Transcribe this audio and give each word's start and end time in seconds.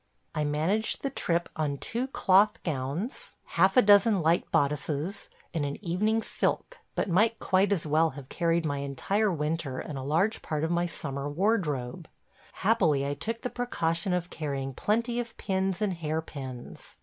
I 0.33 0.43
managed 0.43 1.03
the 1.03 1.11
trip 1.11 1.47
on 1.55 1.77
two 1.77 2.07
cloth 2.07 2.57
gowns, 2.63 3.33
half 3.45 3.77
a 3.77 3.83
dozen 3.83 4.19
light 4.19 4.49
bodices, 4.51 5.29
and 5.53 5.63
an 5.63 5.77
evening 5.85 6.23
silk, 6.23 6.79
but 6.95 7.07
might 7.07 7.37
quite 7.37 7.71
as 7.71 7.85
well 7.85 8.09
have 8.17 8.27
carried 8.27 8.65
my 8.65 8.79
entire 8.79 9.31
winter 9.31 9.77
and 9.77 9.99
a 9.99 10.01
large 10.01 10.41
part 10.41 10.63
of 10.63 10.71
my 10.71 10.87
summer 10.87 11.29
wardrobe. 11.29 12.07
Happily 12.65 13.05
I 13.05 13.13
took 13.13 13.41
the 13.43 13.51
precaution 13.51 14.11
of 14.11 14.31
carrying 14.31 14.73
plenty 14.73 15.19
of 15.19 15.37
pins 15.37 15.83
and 15.83 15.93
hair 15.93 16.19
pins. 16.23 16.97